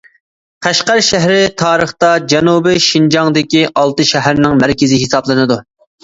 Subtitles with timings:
[0.67, 5.59] قەشقەر شەھىرى تارىختا جەنۇبىي شىنجاڭدىكى ئالتە شەھەرنىڭ مەركىزى ھېسابلىنىدۇ.